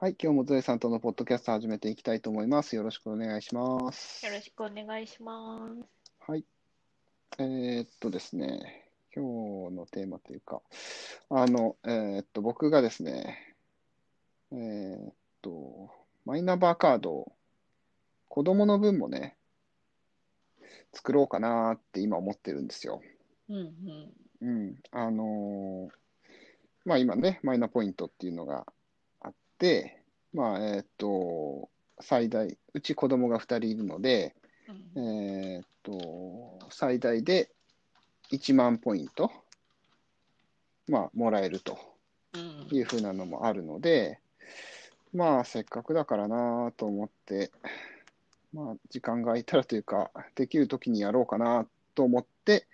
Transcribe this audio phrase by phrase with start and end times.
[0.00, 2.76] はい、今日もゾエさんとのポッドキャスト始めていきたいと思います。
[2.76, 4.24] よろしくお願いします。
[4.24, 6.30] よろしくお願いします。
[6.30, 6.44] はい。
[7.40, 9.24] えーっとですね、今
[9.70, 10.62] 日のテーマというか、
[11.30, 13.56] あの、えーっと、僕がですね、
[14.52, 15.90] えーっと、
[16.24, 17.32] マイナンバーカードを
[18.28, 19.36] 子供の分もね、
[20.92, 23.00] 作ろうかなって今思ってるんですよ。
[23.48, 23.56] うん
[24.42, 24.48] うん。
[24.48, 24.76] うん。
[24.92, 25.92] あのー
[26.84, 28.64] まあ今ね、マイナポイントっていうのが
[30.32, 31.68] まあ、えーっと、
[32.00, 34.34] 最大、うち子供が2人いるので、
[34.94, 35.04] うん。
[35.04, 37.50] えーっと、最大で
[38.30, 39.30] 1万ポイント、
[40.88, 41.78] まあ、もらえると
[42.34, 42.68] うん。
[42.70, 44.20] いうふうなのもあるので、
[45.12, 47.50] まあ、せっかくだからなと思って、
[48.52, 52.66] まあ、時間が空いたらというか、できるときにやろうかなと思って、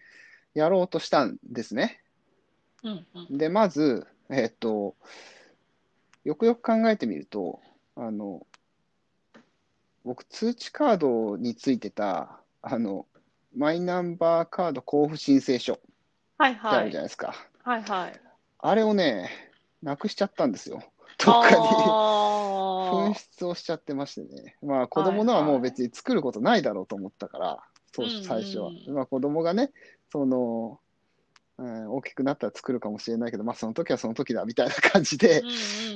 [0.55, 2.01] やろうとしたんですね。
[2.83, 3.39] うんうん。
[3.39, 4.95] で、まず、えーっと、
[6.24, 7.60] よくよく考えてみると、
[7.96, 8.46] あの、
[10.05, 13.06] 僕、通知カードについてた、あの、
[13.56, 15.83] マイナンバーカード交付申請書って
[16.39, 16.84] はいあはい。
[16.86, 17.34] るじゃないですか。
[17.62, 18.20] はいはい。
[18.58, 19.30] あれをね、
[19.83, 20.83] なくしちゃったんですよ。
[21.25, 24.56] どっかにあ紛失をしちゃってましてね。
[24.62, 28.70] まあ、子供のはもう別に作ることないだろうと思ったから、そううんうん最初は。
[28.89, 29.70] まあ、子供がね、
[30.11, 30.80] その、
[31.58, 35.44] うん大きくなったら作るかもしれないけど、まあ、その時はその時だみたいな感じで、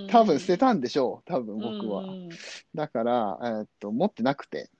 [0.08, 2.04] 多分捨てたんでしょう、多分僕は。
[2.74, 4.70] だから、えーっと、持ってなくて。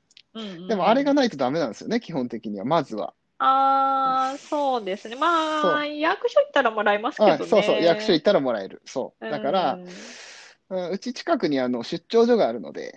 [0.68, 3.14] でもあれがないとダメなんですよね、基本的には、まずは。
[3.38, 5.16] ああ、そうですね。
[5.16, 5.26] ま
[5.62, 7.34] そあ、役所行ったらもらえますけどね。
[7.44, 8.82] あそうそう、役所行ったらもらえる。
[8.84, 9.30] そう。
[9.30, 12.92] だからう、んうんうち近くにあの出張所があるので、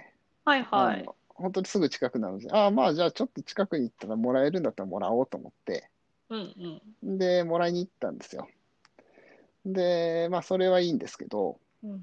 [0.45, 1.05] はいはい。
[1.29, 5.90] 本当にすぐ近くなので、ああ、まあじゃあちょっと近くに行ったらもらえるんだったらもらおうと思って、
[6.31, 8.47] うんうんで、もらいに行ったんですよ。
[9.65, 12.01] で、まあそれはいいんですけど、うん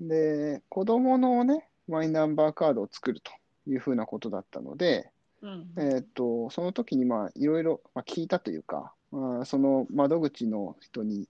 [0.00, 3.30] で、子供のね、マイナンバーカードを作ると
[3.68, 5.10] いうふうなことだったので、
[5.42, 11.28] うんえーっと、その時にまあいろいろまあ聞いたというか、まあ、その窓口の人に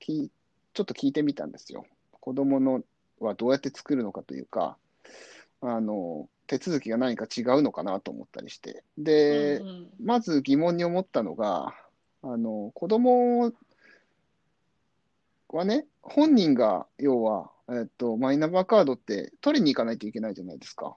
[0.00, 0.30] 聞い
[0.72, 1.84] ちょっと聞いてみたんですよ。
[2.20, 2.82] 子供の
[3.20, 4.76] はどうやって作るのかというか、
[5.60, 8.82] あの、手続きが何か違うのかなと思ったりして。
[8.98, 11.74] で、うんうんまず疑問に思ったのが、
[12.22, 13.52] あの、子供
[15.48, 20.96] はね、本人が要は、えっと、マイナンバーカードって取りに行かないといけないじゃないですか。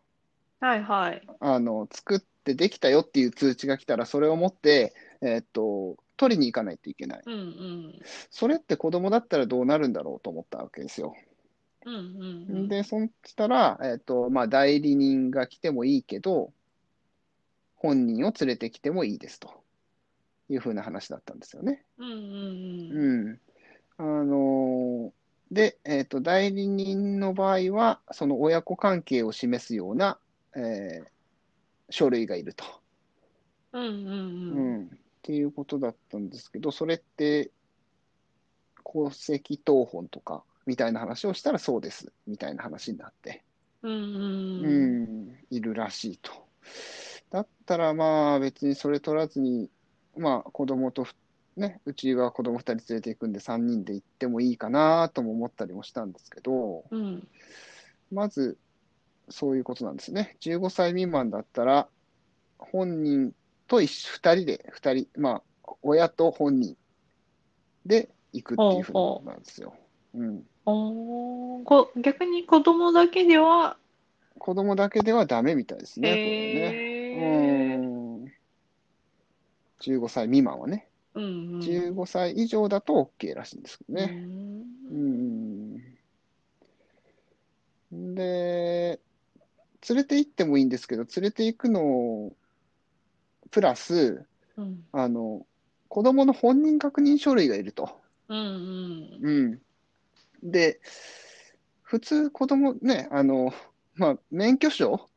[0.59, 1.21] はいはい。
[1.39, 7.21] あの、作ってできたよっていう通知が来たら、それを持って、えっと、取りに行かないといけない。
[7.25, 11.13] うんうんそれって子供だったらどうなるんだろうと思ったわけですよ。
[11.87, 16.51] うんうんうんで、そしたら、えっと、まあ、代理人が来てもいいけど、
[17.75, 19.63] 本人を連れてきてもいいですと
[20.49, 21.85] いうふうな話だったんですよね。
[21.97, 23.39] うんうんうんうん。
[23.97, 25.11] あのー
[25.49, 30.19] で、えっと、代理人の場合は、その親子関係を示すような、
[30.55, 31.07] えー
[31.89, 32.65] 書類がいると。
[33.71, 34.85] うんうんううんん。
[34.87, 34.89] っ
[35.21, 37.49] ていうことだったんですけど、それって、
[38.83, 43.43] 戸籍謄本とか、みたいな話をしたらそうです、みたいな話になって。
[43.81, 46.31] うんいるらしいと。
[47.31, 49.71] だったらまあ別にそれ取らずに、
[50.17, 51.15] まあ子供とふ、
[51.55, 57.27] ね、うちは子供2人連れて行くんで3人で行ってもいいかなとも思ったりもしたんですけど、うん
[58.11, 58.57] まず
[59.29, 60.37] そういうことなんですね。
[60.41, 61.89] 15歳未満だったら、
[62.57, 63.33] 本人
[63.67, 66.77] と一緒2人で、2人、まあ親と本人
[67.85, 69.75] で行くっていうふうなんですよ。
[70.13, 70.43] うん。
[70.69, 73.77] おーこ逆に子供だけでは、
[74.37, 76.23] 子供だけではダメみたいですね、これ
[76.71, 76.97] ね。
[77.17, 77.83] う
[78.23, 78.25] ん
[79.79, 81.27] 15歳未満はね、うんう
[81.59, 84.11] ん15歳以上だと OK らしいんですけどね。
[84.11, 85.75] ううん
[87.93, 88.15] ん。
[88.15, 88.99] で、
[89.89, 92.33] 連れて行ってもいいんですけど、連れて行くの
[93.51, 94.25] プラス、
[94.57, 95.45] うんあの、
[95.87, 98.01] 子供の本人確認書類がいると。
[98.27, 99.61] うんうんうん。
[100.43, 100.79] で、
[101.81, 103.53] 普通子供ね、あの、
[103.95, 105.07] まあ、免許証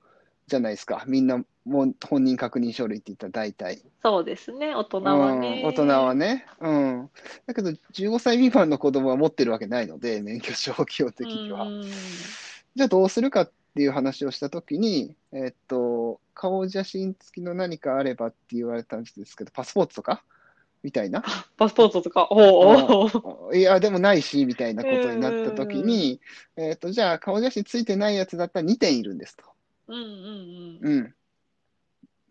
[0.46, 1.04] じゃないですか。
[1.06, 3.82] みんなもう本人確認書類って言ったら大体。
[4.02, 5.62] そうですね、大人はね。
[5.64, 6.46] うん、大人はね。
[6.60, 7.10] うん。
[7.46, 11.64] だけど、15歳未満の子供は持ってるわけないので、免許証を基本的には。
[11.64, 11.82] うん
[12.76, 20.22] じゃあどうするかっていう話をしたときに、えっと、顔写真付きの何かあればって言われたんですけど、パスポートとか
[20.82, 21.22] みたいな？
[21.56, 26.20] パスポートとか、おうおういや、でもないし、みたいなことになったときに、
[26.56, 29.44] えっと、じゃあ顔写真ついてないやつだったら2点いるんですと。
[29.88, 31.14] うんうんうん。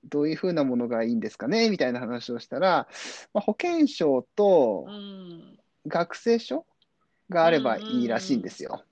[0.05, 2.87] どういうふうなものがいいんですかねみたいな話をしたら、
[3.33, 4.93] まあ、保険証とうん。
[4.93, 6.65] うん学生証
[7.29, 8.83] があればいいらしいんですよ。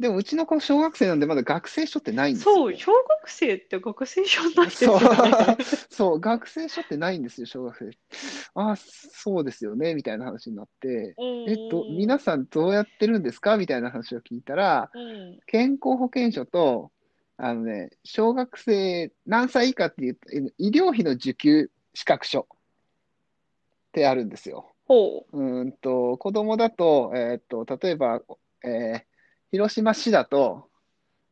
[0.00, 2.54] でもうちの子小学生なんでまだ学生証ってないんですよ。
[2.54, 5.56] そう、小学生って学生証ないですよそうね。
[5.90, 7.90] そう、学生証ってないんですよ、小学生。
[8.54, 11.16] ああ、そうですよね、みたいな話になって、
[11.46, 13.58] えっと、皆さんどうやってるんですか？
[13.58, 16.90] みたいな話を聞いたら、うん、健康保険証と、
[17.36, 22.44] あのね、小学生何歳以下っていうと、医療費の受給資格書っ
[23.92, 24.72] てあるんですよ。
[24.86, 28.22] ほうーんと、子供だと、えーっと、例えば、
[28.64, 29.09] えー
[29.50, 30.68] 広島市だと、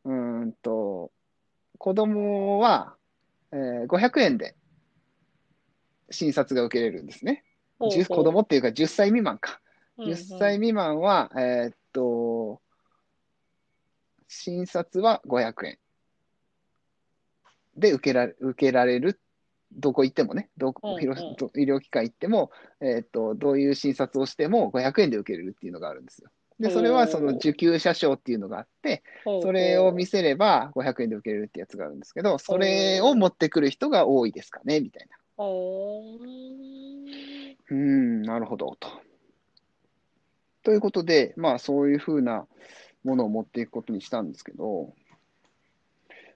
[0.03, 1.11] うーんと、
[1.77, 2.95] 子供は、
[3.51, 4.55] えー500円で
[6.11, 7.43] 診察が受けれるんですね。
[7.79, 7.85] う。
[7.85, 9.59] ほう10子供っていうか10歳未満か。
[9.97, 12.61] うんうん10歳未満は、えーっと、
[14.29, 15.77] 診察は500円
[17.75, 19.19] で受けられ受けられる、
[19.73, 26.29] どこ行ってもね、どこうんうん医療機関行っても、えーっと、どういう診察をしても500円で受けれるっていうのがあるんですよ。
[26.59, 29.03] で、それはその受給者証っていうのがあって、
[29.41, 35.17] それを見せれば500円で受けれるってやつがあるんですけど、それを持ってくる人が多いですかね、みたいな。
[35.37, 36.17] ほ
[37.69, 38.89] うん、なるほど、と。
[40.63, 42.45] ということで、まあそういうふうな
[43.05, 44.93] ものを持っていくことにしたんですけど、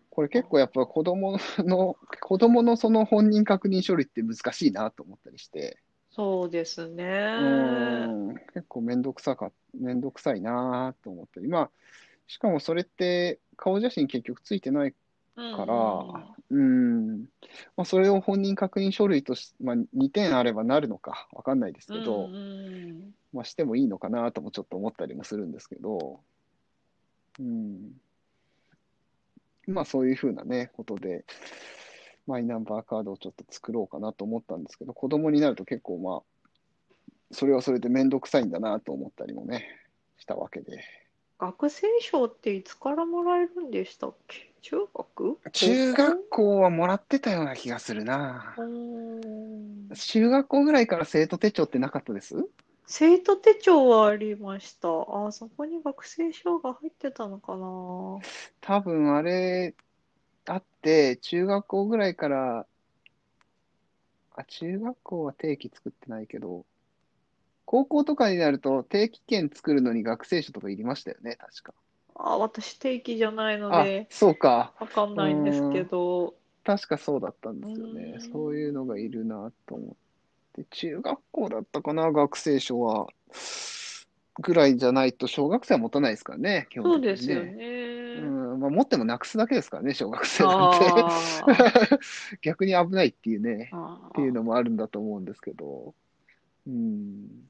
[0.10, 5.82] これ結構やっぱ子供の、子供のその本人確認書類って難しいなと思ったりして、
[6.15, 7.04] そうですね。
[7.04, 11.69] うーん、結構めんどくさか、めんどくさいなと思ったり、まあ、
[12.27, 14.94] しかもそれって顔写真結局ついてない
[15.36, 15.74] うんから、
[16.51, 17.21] うん、
[17.75, 26.19] まあ、それを本人確認書類とし、まあ、2点あればなるのかわかんないですけど、うんうんまあ、してもいいのかなともちょっと思ったりもするんですけど、
[27.39, 27.94] うん、
[29.68, 31.25] まあそういうふうなね、ことで、
[32.28, 36.22] マイナンバーカードをちょっと作ろうかなと思ったんですけど、子供になると結構まあ、
[37.31, 39.68] それはそれでめんどくさいんだなと思ったりもね、
[40.18, 40.84] したわけで。
[41.40, 44.54] 学生証っていつからもらえるんでしたっけ？
[44.62, 45.38] 中学？
[45.52, 48.56] 中学校はもらってたような気がするな
[49.94, 52.48] 中学校ぐらいから生徒手帳ってなかったです？
[52.86, 54.88] 生徒手帳はありました。
[54.90, 58.19] あ、そこに学生証が入ってたのかな。
[58.62, 59.76] 多分あれ
[60.45, 62.68] あって、中学校ぐらいから、
[64.31, 66.66] あ、中学校は定期作ってないけど、
[67.66, 71.74] 高校とかになると定期券作るのに学生証とかいりましたよね、確か。
[72.16, 74.74] あ、私定期じゃないのあで、そうか。
[74.80, 78.18] わかんないんですけど、確かそうだったんですよねう。
[78.18, 79.95] んそういうのがいるなと思っ
[80.54, 80.66] て。
[80.72, 83.07] 中学校だったかな、学生証は。
[84.40, 87.56] ぐらいじゃないと、小学生は持たないですからね、基そ本的にうですよね。
[88.21, 88.21] ね。
[88.21, 90.86] うん、まあ、持ってもなくすだけですからね、小学生なんて。
[91.04, 92.00] あ
[92.42, 93.71] 逆に危ないっていうね、
[94.10, 95.94] っていうのもあるんだと思うんですけど。
[96.68, 97.48] うん。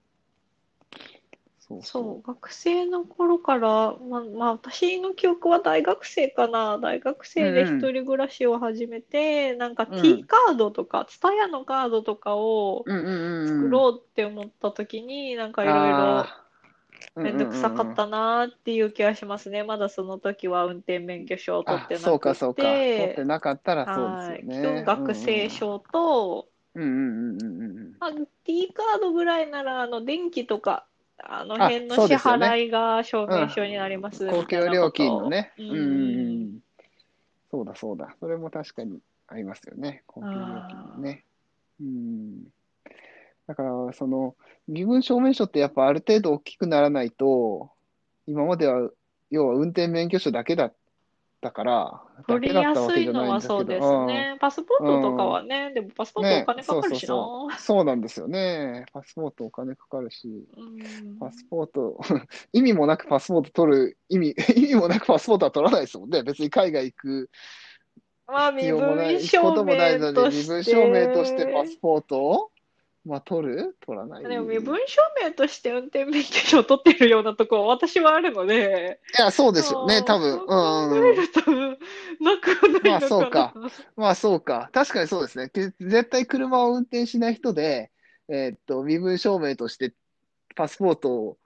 [1.60, 6.78] そうそ、そう学生の頃から、まあ、まあ、私の記憶は大学生かな。
[6.78, 12.94] 大学生でうんうん一人暮らしを始めて、なんかうん T カードとか、TSUTAYA のカードとかをう。
[12.94, 13.48] うんうんうん。
[13.48, 16.26] 作ろうって思った時に、なんかいろいろ
[17.16, 19.64] めんどくさかったなーっていう気がしますね。
[19.64, 22.62] まだその時は運転免許証を取ってなあそうかくそうか。
[22.64, 24.46] 取てって、なかったらそうはい。
[24.48, 24.84] ですよね。
[24.84, 27.94] 基本学生証と、うんうんうんうんうんうん。
[28.00, 28.12] まあ、
[28.46, 30.88] T カードぐらいなら、あの、電気とか、
[31.26, 35.54] あのあ辺の支払いが証明書になります公共料金のね。
[35.58, 36.60] みうんうんたいなことをうんうん。
[37.52, 38.16] そうだそうだ。
[38.20, 40.04] それも確かにありますよね。
[40.08, 41.24] 公共料金のね。
[41.80, 42.44] うん。
[43.48, 44.36] だから、その、
[44.68, 47.72] 身分証明書ってやっぱある程度大きくならないと、
[48.26, 48.90] 今までは、
[49.30, 50.76] 要は運転免許証だけだっ
[51.42, 54.38] たから、だ取りやすいのはそうですね。
[54.40, 56.88] パスポートとかはね、でもパスポートお金かかるしな。
[56.88, 57.60] そうそうそう。
[57.60, 58.86] そうなんですよね。
[58.94, 60.46] パスポートお金かかるし。
[60.56, 62.00] うんパスポート、
[62.54, 66.24] 意味もなくパスポート取る、意味、 意味もなくパスポートは取らないですもんね。
[66.24, 67.30] 別に海外行く
[68.28, 72.52] まあ、身必要もない、分証もないのに、明と身分し証明としてパてス、ポートを、
[73.06, 73.76] まあ、取る？
[73.86, 74.24] 取らない？
[74.24, 80.38] でも身分証明として運転免許証を取ってるようなところ私はあるので、いや、そうですよね、多分。
[80.38, 81.42] そううんると、
[82.24, 83.54] なくはないまあのそうか。
[83.98, 84.70] まあ、そうか。
[84.72, 85.50] 確かにそうですね。
[85.50, 87.92] け絶対車を運転しない人で、
[88.30, 89.94] えーっと、身分証明として
[90.56, 91.38] パスポートを、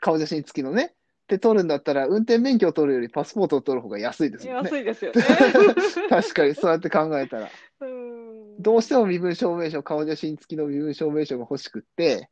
[0.00, 0.94] 顔写真付きのね、
[1.32, 4.70] って取るんだったら、運転免許を取るよりパスポートを取る方が安いですもんね。
[4.70, 5.22] 安いですよね。
[6.10, 7.50] 確かに、そうやって考えたら。
[7.80, 8.22] うん
[8.58, 12.28] どうしても身分証明書、顔写真付きの身分証明書が欲しくって、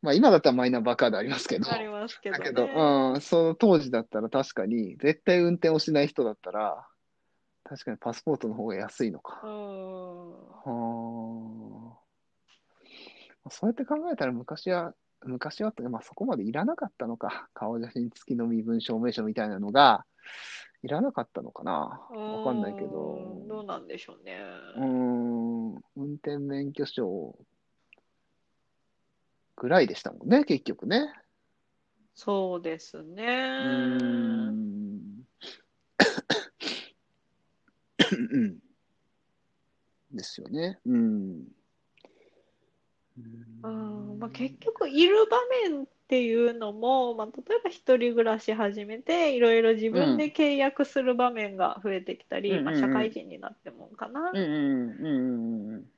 [0.00, 2.38] まあ今だったらマイナンバーカードありますけど、ありますけどね。
[2.38, 6.86] だけど、うん、その当時だったら確かに、絶対運転をしない人だったら、
[7.64, 9.40] 確かにパスポートの方が安いのか。
[9.44, 11.96] うんは
[13.46, 13.50] あ。
[13.50, 17.48] そうやって考えたら昔は、昔は、まあ、そこまでいらなかったのか。
[17.54, 20.04] 顔写真付きの身分証明書みたいなのが、
[20.82, 21.72] いらなかったのかな。
[21.72, 23.48] わかんないけどん。
[23.48, 24.38] どうなんでしょうね。
[24.76, 27.38] うーん、運転免許証
[29.56, 31.12] ぐらいでしたもんね、結局ね。
[32.14, 33.58] そうですね。
[33.58, 35.24] ん。
[37.98, 38.58] う ん
[40.12, 40.78] ですよね。
[40.84, 41.44] うん。
[43.16, 44.18] うん。
[44.18, 45.36] まあ、結局いる場
[45.70, 52.80] 面っていうのも、まあ、例えば一人暮らし始めていろいろ自分で契約する場面が増えてきたり、まあ、うんうん。
[52.80, 55.08] うん社会人になってもかな、うんうんうんう
[55.72, 55.90] んうん。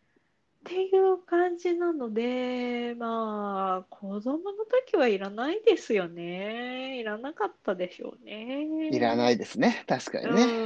[0.60, 6.98] っていう感じなのでまあ子供の時はいらないですよね。
[7.00, 8.66] いらなかったでしょうね。
[8.88, 9.84] いらないですね。
[9.86, 10.56] 確かにね。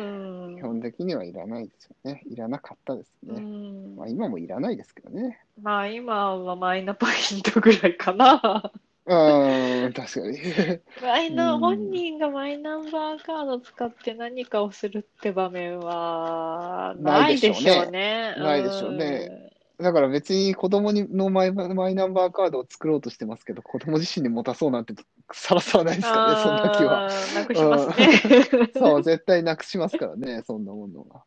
[0.60, 2.22] うん基本的にはいらないですよね。
[2.26, 3.40] いらなかったですうね。
[3.40, 5.40] んまあ今もいらないですけどね。
[5.62, 8.72] まあ今はマイナポイントぐらいかな。
[9.06, 10.38] うーん、確かに。
[11.00, 18.34] マイナ、うん本人がマイナンバーカードを使って何かをするって場面はなないいでしょうね。
[18.36, 19.49] ないでしょうね
[19.80, 24.94] だから別に子供にのマイマイナンバーカードを作ろうとしてますけど、子供自身に持たそうなんて
[25.32, 27.10] さらさらないですからね、そんな気は。
[27.34, 28.70] なくしますね。
[28.74, 31.24] そう、絶対なくしますからね、そんなものは。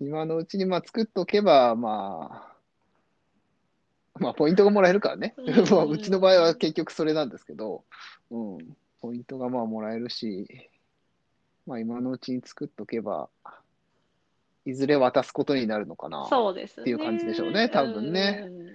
[0.00, 2.56] 今のうちにまあ作っとけば、まあ、
[4.18, 5.34] まあ、ポイントがもらえるからね。
[5.36, 7.84] うんまあうちの場合は結局それなんですけど、
[8.30, 8.58] うん、
[9.00, 10.70] ポイントがまあもらえるし、
[11.66, 13.28] まあ今のうちに作っとけば、
[14.66, 16.26] いずれ渡すことになるのかな。
[16.28, 16.82] そうですね。
[16.82, 18.66] っていう感じでしょうね多分ねうん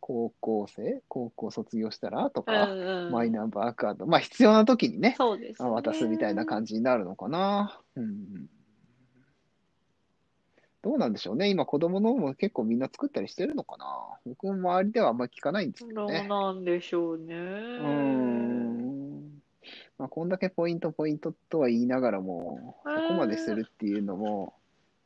[0.00, 5.68] 高校生高校卒業したらとうか、んうんマイナンバーカード、まあ必要な時にね、そうですね。
[5.68, 7.80] 渡すみたいな感じになるのかな。
[7.94, 8.48] うん。
[10.82, 11.48] どうなんでしょうね。
[11.50, 13.86] 今、子供のも結構みんな作ったりしてるのかな。
[14.26, 16.26] 僕も周りではあんまり聞かないんですけどうどね。
[16.26, 17.34] なんでしょうね。
[17.34, 19.42] うーん。
[19.98, 24.54] まあ、こんだけポイント、ポイントとは言いながらも、そこまでするっていうのも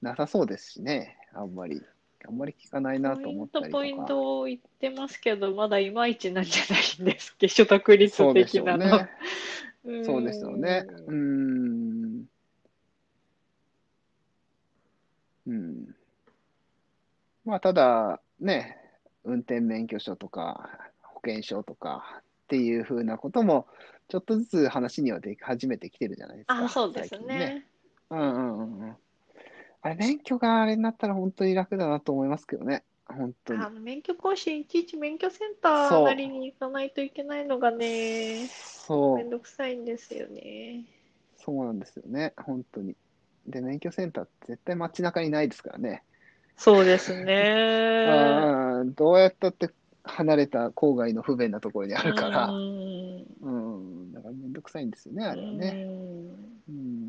[0.05, 1.17] なさそうですしね。
[1.33, 1.83] あんまり。
[2.27, 4.05] あんまり聞かないなとポイント、思ったりとポインか。
[4.05, 9.09] ト言ってますけど、まだいまいちなんじゃないんですっけ、所得率的なょうね。
[9.85, 10.05] の。
[10.05, 10.87] そうですよね。
[11.07, 12.25] うーん。
[15.47, 15.97] うん。
[17.45, 18.79] まあ、ただ、ね、
[19.25, 23.67] 運転免許証とか保険証とかっていうふうなことも、
[24.09, 26.65] ちょっとずつ話にはでき始めてきてるじゃないですか。
[26.65, 27.27] あ、そうですね。
[27.27, 27.67] ね。
[28.11, 28.97] うんうんうんうん。
[29.85, 32.85] あれ、免許があれになったら本当に楽だなと思いますけどね。
[33.07, 33.63] 本当に。
[33.63, 39.17] あの免許更新、いちいち免許センターなりに行かないといけないのがね、そう。
[39.19, 40.87] めんどくさいんですよね。
[41.37, 42.33] そうなんですよね。
[42.39, 42.97] 本当に。
[43.47, 46.03] で、免許センターって絶対街中にないですからね。
[46.57, 48.07] そうですね。
[48.09, 49.69] あーどうやったって
[50.05, 55.87] 離れた郊外の不便なところにあるから、ううん、だからめんどくさいんですよね、あれはんね。
[56.69, 57.04] うん、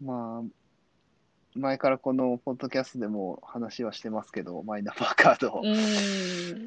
[0.00, 5.60] まあ、前からこのポッドキャストでも話はしてますけど、マイナンバーカード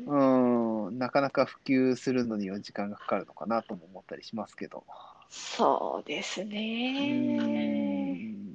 [0.07, 0.87] うん。
[0.87, 4.83] うん、なかなか普及するのには時間がかかるのかなとも思ったりしますけど。
[5.29, 8.13] そうですうね。
[8.13, 8.49] ん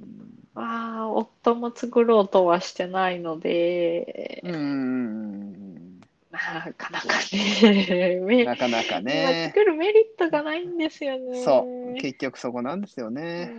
[0.53, 5.99] まあ、夫も作ろうとはしてないので、うん、
[6.31, 9.51] なかなかね、めなかなか今ね。
[9.53, 11.43] 作るメリットがないんですよね。
[11.43, 13.49] そう、結局そこなんですようね。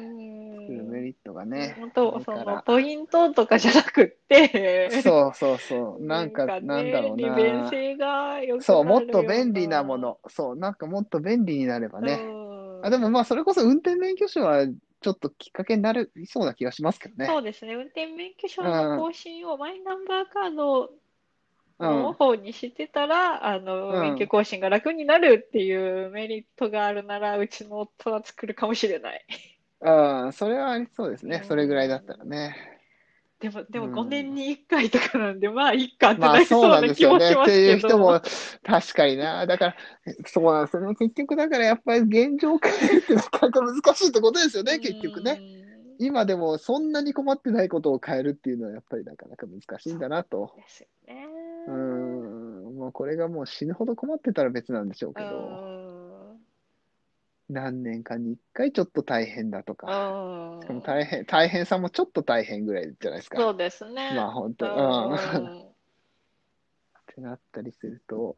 [0.72, 1.74] ん作るメリットがね。
[1.78, 6.02] 本当、そのポイントとかじゃなくって、そうそうそう。
[6.04, 7.70] なんか、ねなんだろう利便な。
[7.70, 10.18] 性が良くそう、もっと便利なもの。
[10.28, 12.20] そう、なんかもっと便利になればね。
[12.24, 17.26] うんあ、でもまあ、それこそ運転免許証はちょっときっかけになるそうな気がしますけどね。
[17.26, 20.90] そうですね、運転免許証の更新をマイナンバーカード
[21.78, 22.02] うん。
[22.02, 29.24] の方にしてたら、あの、うん免許更新が楽になるっていうメリットがあるなら、うちの夫は作るかもしれない。
[29.80, 31.40] うん、それはありそうですね。
[31.42, 32.56] うんそれぐらいだったらね。
[33.40, 37.24] でも、でもうん5年に1回とかなんで、まあ、いっかってまあ、なりそうなんそうな気ですよね。
[37.26, 37.88] もしますっていうけど。
[37.88, 38.20] 人も
[38.64, 39.46] 確かにな。
[39.46, 39.76] だから、
[40.26, 40.94] そうなんですよね。
[40.94, 45.38] 結局、だからやっぱり現状変えるってなかなか難しいってことですよね、結局ね。
[45.40, 45.66] うん。
[45.98, 50.52] 今でもそんなに困ってないことを変えるっていうのはやっぱりなかなか難しいんだなと。
[50.56, 51.26] ですよね。
[51.68, 55.65] うーん、もうこれがもう死ぬほど困ってたら別なんでしょうけど、うん
[57.48, 63.36] 何年かに一回ちょっと大変だとか、うんしかも大変、大変さもちょっと大変ぐらいじゃないですか。
[63.38, 64.12] そうですね。
[64.14, 65.14] まあ本当、ううん。
[65.14, 65.66] っん
[67.14, 68.34] てなったりすると、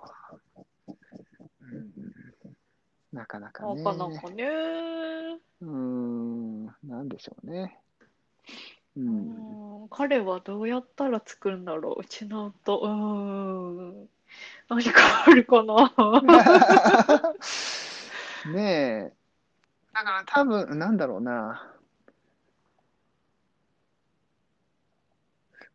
[0.86, 1.90] うん
[3.12, 3.82] なかなかね。
[3.82, 4.44] なかなかね。
[5.62, 7.78] うーん、なんでしょうね。
[8.96, 9.00] う。
[9.00, 12.80] うんん彼はどうやったら作るんだろう、うちの夫。
[12.80, 14.08] うん。
[14.68, 15.90] 何かあるかな
[18.47, 19.12] ねえ。
[19.92, 21.75] だから多分、なんだろうな。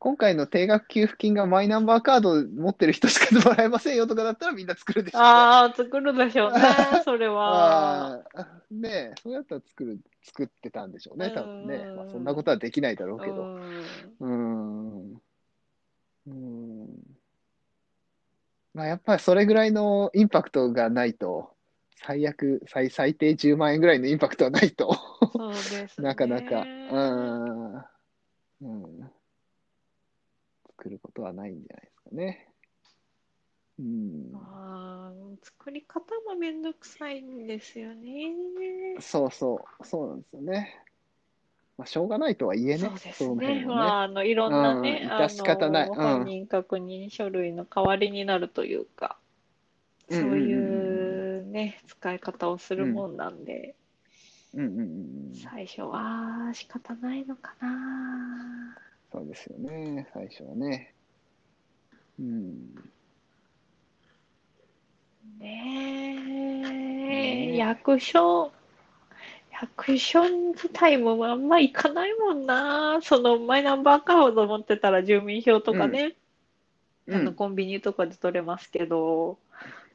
[0.03, 5.27] 今回の定額給付金がマイナンバーカード持ってる人しかもらえませんよとかだったらみんな作るでしょうね。
[5.29, 6.59] ああ、作るでしょうね、
[7.05, 8.21] それは。
[8.69, 11.87] ねえ、そうやったら作る、作ってたんでしょうね、多分ね。
[11.89, 13.43] うんまあ、そんなことはできないだろうけど。
[14.19, 15.21] うん
[16.27, 16.97] うん。
[18.73, 21.52] まあ、やっぱりそれぐらいのインパクトがないと、
[22.05, 24.93] 最悪、最、最低10万円ぐらいのインパクトはないと、
[25.37, 26.07] そうですね。
[26.09, 27.85] なかなか、うーん。
[28.61, 29.11] うん。
[30.77, 32.49] 作ることはないんじゃないですかね。
[33.79, 34.31] うん。
[34.35, 38.33] あー作り方もめんどくさいんですよね。
[38.99, 40.79] そうそう、そうなんですよね。
[41.77, 43.65] まあ、しょうがないとはいえね、そうですね。
[43.65, 49.17] はまあ、あの、いろんなね、あうん致し方ない本人確認書類の代わりになるというか、
[50.09, 50.53] うんそうい
[50.99, 51.02] う
[51.53, 53.75] ね、使い方をするもんなんで、
[54.55, 54.83] うんうんうんう
[55.31, 55.35] ん。
[55.35, 58.75] 最初は仕方ないのかな。
[59.11, 60.95] そうですよね、最初はね。
[62.19, 62.75] うん。
[65.39, 66.15] ね
[67.07, 68.51] ねえ、役所、
[69.51, 72.99] 役所自体もあんま行かないもんな。
[73.03, 76.15] そのマイナンバーカード持ってたら住民票とかね、
[77.09, 79.37] あのうん、コンビニとかで取れますけど、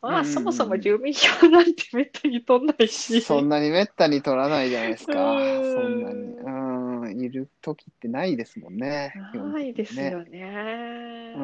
[0.01, 3.21] まあ、そもそも住民票なんてめったに取んないし。
[3.21, 5.33] そんなにめったに取らないじゃないですか。
[5.33, 7.13] うんそんなに。
[7.13, 9.13] うん、いる時ってないですもんね。
[9.35, 10.11] ないですね。
[10.11, 11.35] よね。
[11.37, 11.43] うん、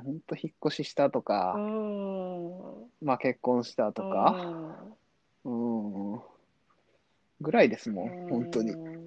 [0.00, 2.50] 本当引っ越ししたとうか、ん。
[3.02, 4.76] まあ結婚したとか、
[5.44, 6.20] うん、
[7.40, 8.70] ぐらいですもん、本当に。
[8.70, 9.00] うん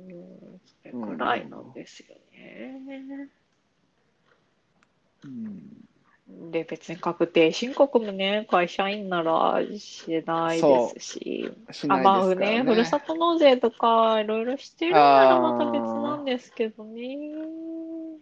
[0.84, 3.30] それくらいなんですよね。
[5.26, 5.86] うん、
[6.28, 12.64] で、別に確定申告もね、会社員ならしないですし、あ、しないまあね、ですからね。
[12.64, 17.18] ふるさと納税とかいろいろしてるならまた別なんですけどね。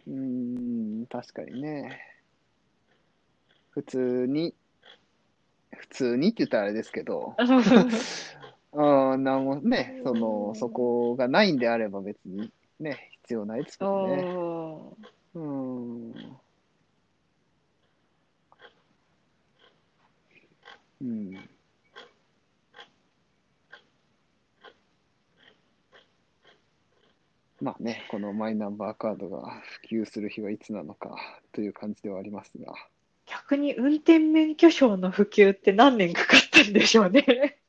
[0.07, 1.99] うん、確かにね。
[3.69, 4.55] 普通に、
[5.75, 7.35] 普通にって言ったらあれですけど、
[8.73, 15.11] うん、なんもね、その、そこがないんであれば別にね、必要ないですもんね。
[15.33, 16.40] うん
[21.01, 21.07] うん。
[21.07, 21.49] うん。
[27.61, 31.15] まあね、このマイナンバーカードが普及する日はいつなのか
[31.51, 32.73] という感じではありますが。
[33.27, 37.59] 逆に運転免許証の普及って何年かかったんでしょうね。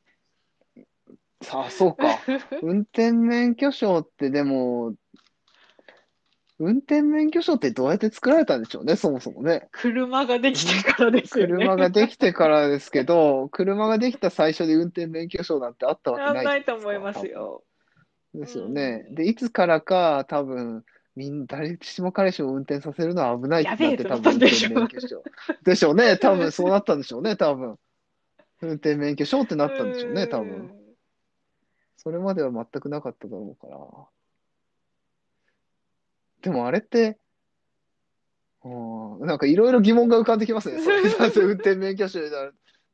[1.43, 2.21] さあ、そうか。
[2.63, 4.95] 運転免許証ってでも、
[6.65, 9.69] 運転免許証ってどうやって作られたんでしょうね、そもそもね。
[9.73, 11.55] 車ができてからですよね。
[11.55, 17.65] 車ができてからですけど、車ができた最初で運転免許証なんてあったわけないじゃないですかと思いますよ。
[18.35, 19.07] ですよね。
[19.09, 20.85] うんで、いつからか多分、
[21.17, 25.23] みん誰しも彼氏も運転させるのは危ないってなってやべえ多分運転ってなったんでしょ免許証。
[25.65, 26.17] でしょうね。
[26.17, 27.77] 多分そうなったんでしょうね、多分。
[28.61, 30.71] 運転免許証ってなったんでしょうね、多分。
[31.97, 33.79] それまでは全くなかっただろうから。
[36.43, 37.19] でもあれって、
[38.65, 40.79] うんなんかいろいろ疑問が浮かんできますね。
[40.83, 42.21] それなぜ運転免許証。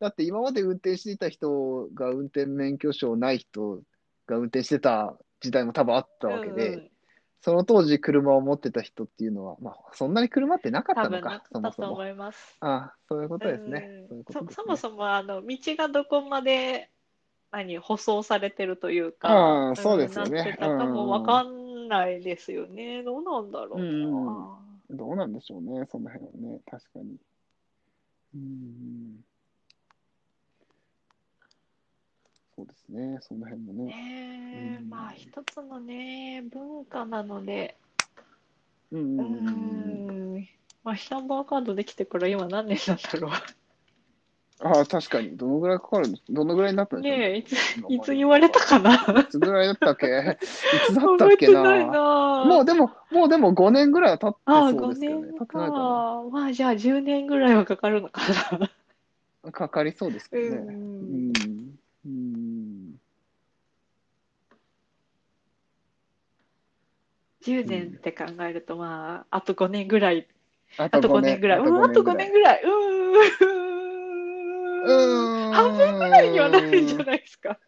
[0.00, 3.82] だって今まで運転していた人が運転免許証ない人
[4.26, 6.90] が運転してた時代も多分あったわけで、うん
[7.40, 12.02] その当時車を持ってた人っていうのは、まあそんなに車ってなかったのか、そもそも。
[12.02, 14.06] ああ、そういうことですね。
[14.11, 16.90] うんそもそもあの道がどこまで
[17.50, 21.58] 何舗装されてるというか、そうですよねかもわかん
[21.88, 23.03] ないですよね。
[23.03, 24.59] どうなんだろううんな。
[24.90, 27.16] どうなんでしょうね、その辺はね、確かに。
[28.35, 29.24] うん。
[32.57, 33.85] そうですね、その辺もね。
[33.87, 37.77] ねえうんまあ一つのね文化なので、
[38.90, 40.48] うんううん
[40.83, 43.31] まあシャンバーカードできてから今何年なんだろ
[44.61, 45.37] ああ、確かに。
[45.37, 47.01] どのぐらいかかるのどのぐらいになったう。
[47.01, 48.92] んでしょうねえいついつ言われたかな？
[48.92, 48.97] い
[49.31, 50.07] つぐらいだったっけ？
[50.07, 51.53] いつだったっけな？
[51.53, 52.44] てないな。
[52.44, 55.27] もうでも、もうでも5年ぐらいは経ってああ5そうですけどね。
[55.29, 56.23] 年経ってないかか。
[56.33, 58.23] まあじゃあ10年ぐらいはかかるのか
[58.59, 58.68] な。
[59.44, 59.53] な。
[59.53, 60.57] かかりそうですけどね。
[60.59, 61.79] ううんん。
[62.05, 62.94] うん。
[67.42, 70.27] 10年って考えると、まあ、あと5年ぐらい、
[70.77, 72.71] ああと5年ぐらい、うん、あと5年ぐらい、うー
[73.55, 73.58] ん、
[74.88, 75.53] うーん。
[75.53, 77.59] 半分ぐらいにはなるんじゃないですか。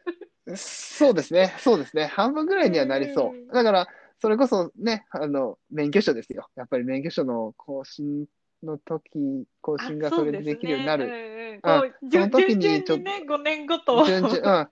[0.56, 1.54] そうですね。
[1.58, 2.06] そうですね。
[2.06, 3.44] 半分ぐらいにはなりそうう。
[3.44, 3.88] んだから、
[4.20, 6.48] それこそね、あの、免許証ですよ。
[6.56, 8.26] やっぱり免許証の更新
[8.62, 11.06] の時、更新があそれでできるようになる。
[11.06, 14.04] そねうんその時に順ちょっ々にね、5年ごと。
[14.04, 14.68] 順々、うん。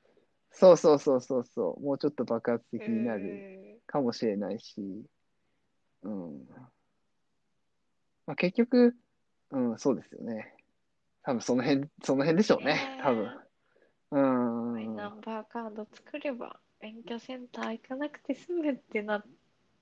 [0.50, 1.82] そうそうそうそうそう。
[1.84, 3.80] もうちょっと爆発的になるる。
[3.86, 4.74] かもしれないし。
[6.02, 6.46] うん。
[8.26, 8.94] まあ、結局、
[9.50, 10.54] うん、そうですよね。
[11.28, 13.00] 多分その辺、その辺でしょうねね。
[13.02, 13.30] 多分。
[14.12, 14.72] うん。
[14.72, 19.24] マイナンバーカード作れば、免許センター行かなくて済むってなっ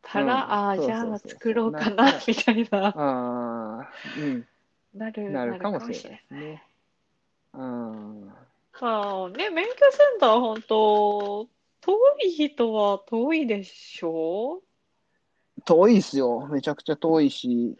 [0.02, 4.44] たら、うんああ、じゃあそうそうそう作ろうかなみたいな、ああ、うん。
[4.92, 6.64] なる、なるかもなしれないですね。
[7.54, 8.26] うん。
[8.26, 8.34] ま
[8.80, 11.48] あね、免許センター本当、
[11.80, 11.92] 遠
[12.24, 14.62] い人は遠いでしょ
[15.64, 16.48] 遠いですよ。
[16.48, 17.76] めちゃくちゃ遠いし。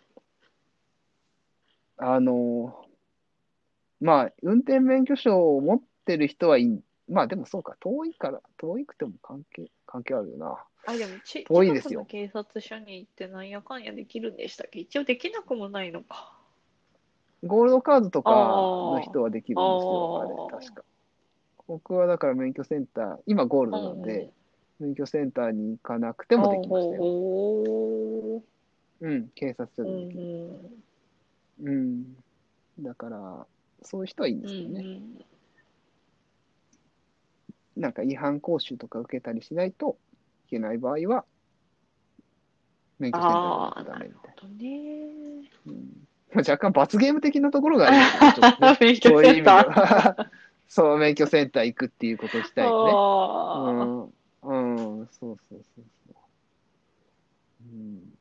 [1.99, 2.86] あの、
[4.01, 6.81] まあ、運転免許証を持ってる人はいい。
[7.09, 10.65] まあ、でもそうか、遠いから、遠いくても関係、関係あるよな。
[10.87, 14.81] あ、でもち、遠いですよ近くの警察署に行ってなんやかんやできるんでしたっけ？
[14.81, 16.33] 一応できなくもないのか。
[17.43, 20.85] ゴールドカードとかの人はできるんですよ、あーあれ、確か。
[21.69, 24.31] 僕はだから免許センター、今ゴールドなんで、
[24.81, 27.03] 免許センターに行かなくてもできましたよ。
[27.03, 28.43] おー
[29.01, 30.25] うん、警察署うんでできる。
[31.63, 32.17] うんうん。
[32.81, 33.47] だから、
[33.87, 34.81] そういう人はいいんですけどね。
[34.81, 35.25] うん
[37.77, 39.99] なんか違反講習とか受けたりしないと
[40.47, 41.27] いけない場合は、
[42.99, 45.49] 免許センターに行くとダメみたいとね。
[45.67, 45.73] な。
[45.73, 49.47] うんまあ若干罰ゲーム的なところがあるよね そういう意味。
[50.69, 52.71] そう、免許センター行くっていうこと自体ね。
[52.73, 54.09] あ
[54.43, 56.15] うん、うん、そうそうそうそう。
[57.63, 58.13] うん。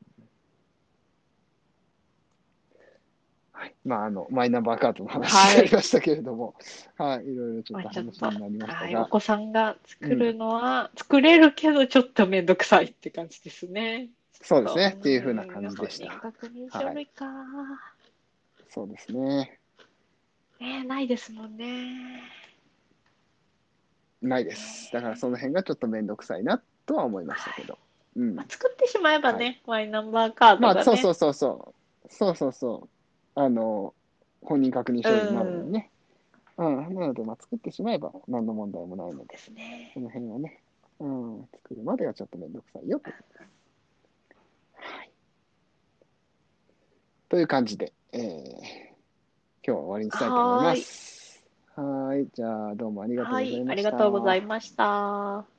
[3.56, 3.74] はい。
[3.86, 6.54] まあ、あの、マイナンバーカードの話はいになりましたけれども、
[6.98, 14.10] はい、いろいろちょっと話になりと、ましたはい、おが、子さんが作るのは、作れるけどちょっとめんどくさいって感じですね。
[14.42, 16.16] そうですね、っていう風な感じでした。
[16.16, 17.24] 確認書類か。
[18.68, 19.58] そうですね。
[20.60, 22.22] ねないですもんね。
[24.20, 24.92] ないです。
[24.92, 27.78] だからその辺がちょっとめんどくさいなとは思いましたけど。
[28.16, 28.46] うんまあ、。
[28.50, 30.74] 作ってしまえばね、マイナンバーカードがね。
[30.74, 32.12] まあ、そうそうそうそう。
[32.12, 32.95] そうそうそう。
[33.36, 33.94] あの、
[34.42, 35.90] 本人確認書になるのにね。
[36.58, 36.94] うん。
[36.94, 39.90] なので、まあ、作ってしまえば何の問題もないので、ですね。
[39.94, 40.62] その辺はね、
[40.98, 43.10] うん、作るまではちょっとめんどくさいよと。
[43.10, 45.10] はい。
[47.28, 48.86] という感じで、えー
[49.66, 51.42] 今日は終わりにしたいと思います。
[51.74, 52.28] はーい。
[52.32, 53.64] じゃあ、どうもありがとうごはざいました。
[53.64, 55.55] い、ありがとうございました。